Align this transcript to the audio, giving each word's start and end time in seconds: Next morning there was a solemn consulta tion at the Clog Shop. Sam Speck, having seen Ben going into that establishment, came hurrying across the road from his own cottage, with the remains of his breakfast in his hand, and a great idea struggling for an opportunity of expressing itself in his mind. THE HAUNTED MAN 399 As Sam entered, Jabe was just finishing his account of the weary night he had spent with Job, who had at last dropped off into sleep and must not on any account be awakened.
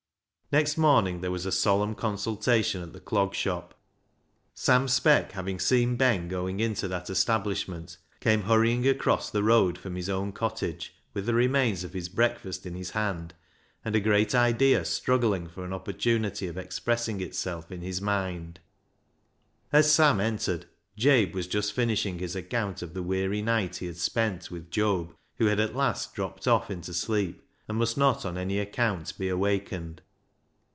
Next 0.53 0.77
morning 0.77 1.21
there 1.21 1.31
was 1.31 1.45
a 1.45 1.49
solemn 1.53 1.95
consulta 1.95 2.61
tion 2.65 2.81
at 2.81 2.91
the 2.91 2.99
Clog 2.99 3.33
Shop. 3.33 3.73
Sam 4.53 4.89
Speck, 4.89 5.31
having 5.31 5.61
seen 5.61 5.95
Ben 5.95 6.27
going 6.27 6.59
into 6.59 6.89
that 6.89 7.09
establishment, 7.09 7.95
came 8.19 8.41
hurrying 8.41 8.85
across 8.85 9.29
the 9.29 9.43
road 9.43 9.77
from 9.77 9.95
his 9.95 10.09
own 10.09 10.33
cottage, 10.33 10.93
with 11.13 11.25
the 11.25 11.33
remains 11.33 11.85
of 11.85 11.93
his 11.93 12.09
breakfast 12.09 12.65
in 12.65 12.75
his 12.75 12.89
hand, 12.89 13.33
and 13.85 13.95
a 13.95 14.01
great 14.01 14.35
idea 14.35 14.83
struggling 14.83 15.47
for 15.47 15.63
an 15.63 15.71
opportunity 15.71 16.47
of 16.49 16.57
expressing 16.57 17.21
itself 17.21 17.71
in 17.71 17.79
his 17.79 18.01
mind. 18.01 18.59
THE 19.69 19.77
HAUNTED 19.77 19.87
MAN 20.17 20.37
399 20.37 20.37
As 20.37 20.45
Sam 20.53 20.55
entered, 20.59 20.69
Jabe 20.97 21.31
was 21.33 21.47
just 21.47 21.71
finishing 21.71 22.19
his 22.19 22.35
account 22.35 22.81
of 22.81 22.93
the 22.93 23.01
weary 23.01 23.41
night 23.41 23.77
he 23.77 23.85
had 23.85 23.95
spent 23.95 24.51
with 24.51 24.69
Job, 24.69 25.15
who 25.37 25.45
had 25.45 25.61
at 25.61 25.77
last 25.77 26.13
dropped 26.13 26.45
off 26.45 26.69
into 26.69 26.93
sleep 26.93 27.41
and 27.69 27.77
must 27.77 27.97
not 27.97 28.25
on 28.25 28.37
any 28.37 28.59
account 28.59 29.17
be 29.17 29.29
awakened. 29.29 30.01